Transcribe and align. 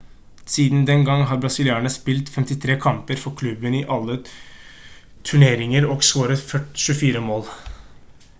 siden 0.51 0.85
den 0.89 1.03
gang 1.09 1.19
har 1.31 1.41
brasilianeren 1.43 1.93
spilt 1.95 2.31
53 2.37 2.77
kamper 2.87 3.21
for 3.25 3.37
klubben 3.43 3.77
i 3.81 3.83
alle 3.97 4.17
turneringer 5.31 5.91
og 5.97 6.03
scoret 6.11 6.53
24 6.89 7.25
mål 7.31 7.49